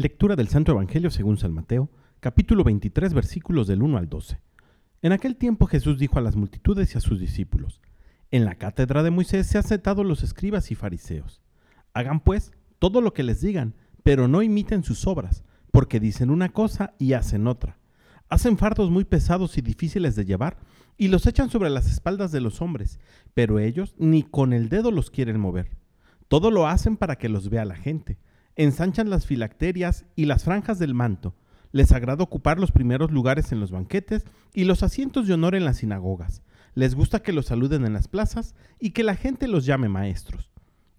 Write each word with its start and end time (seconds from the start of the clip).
Lectura 0.00 0.34
del 0.34 0.48
Santo 0.48 0.72
Evangelio 0.72 1.10
según 1.10 1.36
San 1.36 1.52
Mateo, 1.52 1.90
capítulo 2.20 2.64
23, 2.64 3.12
versículos 3.12 3.66
del 3.66 3.82
1 3.82 3.98
al 3.98 4.08
12. 4.08 4.40
En 5.02 5.12
aquel 5.12 5.36
tiempo 5.36 5.66
Jesús 5.66 5.98
dijo 5.98 6.18
a 6.18 6.22
las 6.22 6.36
multitudes 6.36 6.94
y 6.94 6.96
a 6.96 7.02
sus 7.02 7.20
discípulos, 7.20 7.82
En 8.30 8.46
la 8.46 8.54
cátedra 8.54 9.02
de 9.02 9.10
Moisés 9.10 9.46
se 9.46 9.58
han 9.58 9.64
sentado 9.64 10.02
los 10.02 10.22
escribas 10.22 10.70
y 10.70 10.74
fariseos. 10.74 11.42
Hagan 11.92 12.20
pues 12.20 12.52
todo 12.78 13.02
lo 13.02 13.12
que 13.12 13.22
les 13.22 13.42
digan, 13.42 13.74
pero 14.02 14.26
no 14.26 14.40
imiten 14.40 14.84
sus 14.84 15.06
obras, 15.06 15.44
porque 15.70 16.00
dicen 16.00 16.30
una 16.30 16.48
cosa 16.48 16.94
y 16.98 17.12
hacen 17.12 17.46
otra. 17.46 17.76
Hacen 18.30 18.56
fardos 18.56 18.90
muy 18.90 19.04
pesados 19.04 19.58
y 19.58 19.60
difíciles 19.60 20.16
de 20.16 20.24
llevar, 20.24 20.56
y 20.96 21.08
los 21.08 21.26
echan 21.26 21.50
sobre 21.50 21.68
las 21.68 21.90
espaldas 21.90 22.32
de 22.32 22.40
los 22.40 22.62
hombres, 22.62 23.00
pero 23.34 23.58
ellos 23.58 23.94
ni 23.98 24.22
con 24.22 24.54
el 24.54 24.70
dedo 24.70 24.92
los 24.92 25.10
quieren 25.10 25.38
mover. 25.38 25.76
Todo 26.28 26.50
lo 26.50 26.66
hacen 26.66 26.96
para 26.96 27.16
que 27.16 27.28
los 27.28 27.50
vea 27.50 27.66
la 27.66 27.76
gente 27.76 28.18
ensanchan 28.64 29.08
las 29.08 29.24
filacterias 29.24 30.04
y 30.16 30.26
las 30.26 30.44
franjas 30.44 30.78
del 30.78 30.92
manto. 30.92 31.34
Les 31.72 31.92
agrada 31.92 32.22
ocupar 32.22 32.58
los 32.58 32.72
primeros 32.72 33.10
lugares 33.10 33.52
en 33.52 33.60
los 33.60 33.70
banquetes 33.70 34.26
y 34.52 34.64
los 34.64 34.82
asientos 34.82 35.26
de 35.26 35.32
honor 35.32 35.54
en 35.54 35.64
las 35.64 35.78
sinagogas. 35.78 36.42
Les 36.74 36.94
gusta 36.94 37.22
que 37.22 37.32
los 37.32 37.46
saluden 37.46 37.86
en 37.86 37.94
las 37.94 38.06
plazas 38.06 38.54
y 38.78 38.90
que 38.90 39.02
la 39.02 39.14
gente 39.14 39.48
los 39.48 39.64
llame 39.64 39.88
maestros. 39.88 40.50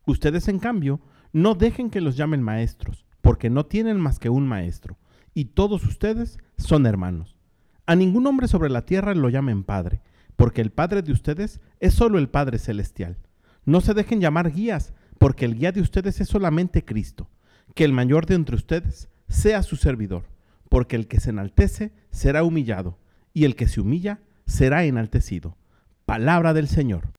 Ustedes, 0.07 0.47
en 0.47 0.57
cambio, 0.57 1.01
no 1.33 1.53
dejen 1.53 1.91
que 1.91 2.01
los 2.01 2.17
llamen 2.17 2.41
maestros, 2.41 3.05
porque 3.21 3.51
no 3.51 3.67
tienen 3.67 3.99
más 3.99 4.17
que 4.17 4.31
un 4.31 4.47
maestro, 4.47 4.97
y 5.35 5.45
todos 5.45 5.85
ustedes 5.85 6.39
son 6.57 6.87
hermanos. 6.87 7.37
A 7.85 7.95
ningún 7.95 8.25
hombre 8.25 8.47
sobre 8.47 8.71
la 8.71 8.85
tierra 8.85 9.13
lo 9.13 9.29
llamen 9.29 9.63
Padre, 9.63 10.01
porque 10.35 10.61
el 10.61 10.71
Padre 10.71 11.03
de 11.03 11.11
ustedes 11.11 11.61
es 11.79 11.93
solo 11.93 12.17
el 12.17 12.27
Padre 12.27 12.57
Celestial. 12.57 13.17
No 13.65 13.81
se 13.81 13.93
dejen 13.93 14.19
llamar 14.19 14.51
guías, 14.51 14.95
porque 15.19 15.45
el 15.45 15.55
guía 15.59 15.71
de 15.71 15.81
ustedes 15.81 16.19
es 16.21 16.27
solamente 16.27 16.83
Cristo 16.83 17.29
que 17.75 17.83
el 17.83 17.93
mayor 17.93 18.25
de 18.25 18.35
entre 18.35 18.55
ustedes 18.55 19.09
sea 19.27 19.63
su 19.63 19.75
servidor, 19.75 20.25
porque 20.69 20.95
el 20.95 21.07
que 21.07 21.19
se 21.19 21.29
enaltece 21.29 21.91
será 22.11 22.43
humillado, 22.43 22.97
y 23.33 23.45
el 23.45 23.55
que 23.55 23.67
se 23.67 23.81
humilla 23.81 24.21
será 24.45 24.83
enaltecido. 24.83 25.57
Palabra 26.05 26.53
del 26.53 26.67
Señor. 26.67 27.13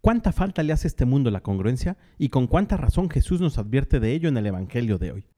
¿Cuánta 0.00 0.32
falta 0.32 0.64
le 0.64 0.72
hace 0.72 0.88
a 0.88 0.90
este 0.90 1.04
mundo 1.04 1.30
la 1.30 1.42
congruencia 1.42 1.96
y 2.18 2.30
con 2.30 2.48
cuánta 2.48 2.76
razón 2.76 3.08
Jesús 3.08 3.40
nos 3.40 3.56
advierte 3.56 4.00
de 4.00 4.12
ello 4.12 4.28
en 4.28 4.36
el 4.36 4.46
Evangelio 4.46 4.98
de 4.98 5.12
hoy? 5.12 5.28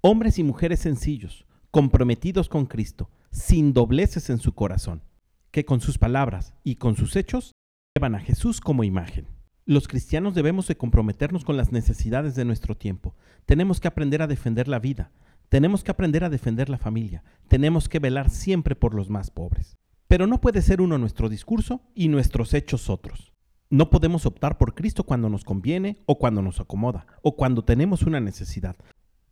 Hombres 0.00 0.38
y 0.38 0.44
mujeres 0.44 0.78
sencillos, 0.78 1.44
comprometidos 1.72 2.48
con 2.48 2.66
Cristo, 2.66 3.10
sin 3.32 3.72
dobleces 3.72 4.30
en 4.30 4.38
su 4.38 4.54
corazón, 4.54 5.02
que 5.50 5.64
con 5.64 5.80
sus 5.80 5.98
palabras 5.98 6.54
y 6.62 6.76
con 6.76 6.94
sus 6.94 7.16
hechos 7.16 7.50
llevan 7.96 8.14
a 8.14 8.20
Jesús 8.20 8.60
como 8.60 8.84
imagen. 8.84 9.26
Los 9.64 9.86
cristianos 9.86 10.34
debemos 10.34 10.66
de 10.66 10.76
comprometernos 10.76 11.44
con 11.44 11.56
las 11.56 11.70
necesidades 11.70 12.34
de 12.34 12.44
nuestro 12.44 12.76
tiempo. 12.76 13.14
Tenemos 13.46 13.78
que 13.78 13.86
aprender 13.86 14.20
a 14.20 14.26
defender 14.26 14.66
la 14.66 14.80
vida. 14.80 15.12
Tenemos 15.48 15.84
que 15.84 15.92
aprender 15.92 16.24
a 16.24 16.30
defender 16.30 16.68
la 16.68 16.78
familia. 16.78 17.22
Tenemos 17.46 17.88
que 17.88 18.00
velar 18.00 18.30
siempre 18.30 18.74
por 18.74 18.92
los 18.92 19.08
más 19.08 19.30
pobres. 19.30 19.76
Pero 20.08 20.26
no 20.26 20.40
puede 20.40 20.62
ser 20.62 20.80
uno 20.80 20.98
nuestro 20.98 21.28
discurso 21.28 21.80
y 21.94 22.08
nuestros 22.08 22.54
hechos 22.54 22.90
otros. 22.90 23.32
No 23.70 23.88
podemos 23.88 24.26
optar 24.26 24.58
por 24.58 24.74
Cristo 24.74 25.04
cuando 25.04 25.28
nos 25.28 25.44
conviene 25.44 26.02
o 26.06 26.18
cuando 26.18 26.42
nos 26.42 26.58
acomoda 26.58 27.06
o 27.22 27.36
cuando 27.36 27.64
tenemos 27.64 28.02
una 28.02 28.20
necesidad, 28.20 28.76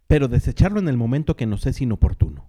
pero 0.06 0.28
desecharlo 0.28 0.78
en 0.78 0.88
el 0.88 0.96
momento 0.96 1.36
que 1.36 1.46
nos 1.46 1.66
es 1.66 1.80
inoportuno. 1.80 2.48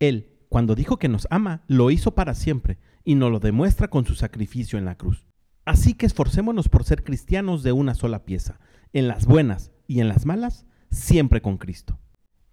Él, 0.00 0.38
cuando 0.48 0.74
dijo 0.74 0.98
que 0.98 1.08
nos 1.08 1.28
ama, 1.30 1.64
lo 1.68 1.90
hizo 1.90 2.14
para 2.14 2.34
siempre 2.34 2.78
y 3.04 3.14
nos 3.14 3.30
lo 3.30 3.40
demuestra 3.40 3.88
con 3.88 4.06
su 4.06 4.14
sacrificio 4.14 4.78
en 4.78 4.86
la 4.86 4.96
cruz. 4.96 5.26
Así 5.64 5.94
que 5.94 6.06
esforcémonos 6.06 6.68
por 6.68 6.84
ser 6.84 7.04
cristianos 7.04 7.62
de 7.62 7.72
una 7.72 7.94
sola 7.94 8.24
pieza, 8.24 8.58
en 8.92 9.08
las 9.08 9.26
buenas 9.26 9.70
y 9.86 10.00
en 10.00 10.08
las 10.08 10.26
malas, 10.26 10.66
siempre 10.90 11.40
con 11.40 11.56
Cristo. 11.56 11.98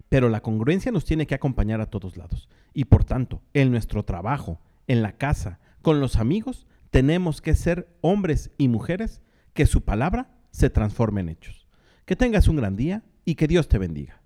Pero 0.07 0.29
la 0.29 0.41
congruencia 0.41 0.91
nos 0.91 1.05
tiene 1.05 1.27
que 1.27 1.35
acompañar 1.35 1.81
a 1.81 1.89
todos 1.89 2.17
lados, 2.17 2.49
y 2.73 2.85
por 2.85 3.03
tanto, 3.03 3.41
en 3.53 3.71
nuestro 3.71 4.03
trabajo, 4.03 4.61
en 4.87 5.01
la 5.01 5.17
casa, 5.17 5.59
con 5.81 5.99
los 5.99 6.15
amigos, 6.15 6.67
tenemos 6.89 7.41
que 7.41 7.55
ser 7.55 7.87
hombres 8.01 8.51
y 8.57 8.67
mujeres 8.67 9.21
que 9.53 9.65
su 9.65 9.81
palabra 9.81 10.31
se 10.51 10.69
transforme 10.69 11.21
en 11.21 11.29
hechos. 11.29 11.67
Que 12.05 12.15
tengas 12.15 12.47
un 12.47 12.57
gran 12.57 12.75
día 12.75 13.03
y 13.25 13.35
que 13.35 13.47
Dios 13.47 13.67
te 13.67 13.77
bendiga. 13.77 14.20